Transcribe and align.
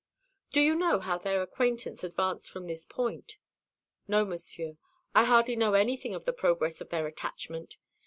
"Do 0.51 0.61
you 0.61 0.73
know 0.73 0.99
how 0.99 1.19
their 1.19 1.43
acquaintance 1.43 2.03
advanced 2.03 2.49
from 2.49 2.63
this 2.65 2.85
point?" 2.85 3.37
"No, 4.07 4.25
Monsieur. 4.25 4.77
I 5.13 5.25
hardly 5.25 5.55
know 5.55 5.75
anything 5.75 6.15
of 6.15 6.25
the 6.25 6.33
progress 6.33 6.81
of 6.81 6.89
their 6.89 7.05
attachment. 7.05 7.77